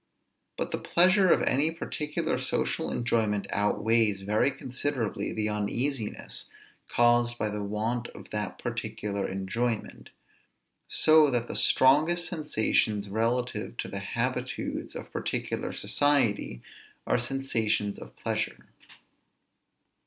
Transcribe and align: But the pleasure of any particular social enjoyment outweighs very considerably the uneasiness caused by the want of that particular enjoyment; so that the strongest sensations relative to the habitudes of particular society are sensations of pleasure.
But 0.57 0.71
the 0.71 0.79
pleasure 0.79 1.31
of 1.31 1.43
any 1.43 1.69
particular 1.69 2.39
social 2.39 2.89
enjoyment 2.89 3.45
outweighs 3.51 4.21
very 4.21 4.49
considerably 4.49 5.31
the 5.31 5.47
uneasiness 5.47 6.45
caused 6.89 7.37
by 7.37 7.49
the 7.51 7.63
want 7.63 8.07
of 8.07 8.31
that 8.31 8.57
particular 8.57 9.27
enjoyment; 9.29 10.09
so 10.87 11.29
that 11.29 11.47
the 11.47 11.55
strongest 11.55 12.27
sensations 12.27 13.09
relative 13.09 13.77
to 13.77 13.87
the 13.87 13.99
habitudes 13.99 14.95
of 14.95 15.11
particular 15.13 15.71
society 15.71 16.63
are 17.05 17.19
sensations 17.19 17.99
of 17.99 18.15
pleasure. 18.15 18.65